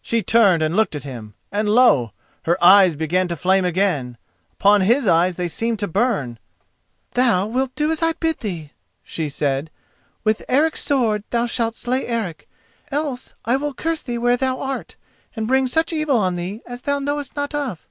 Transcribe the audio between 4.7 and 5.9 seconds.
his eyes they seemed to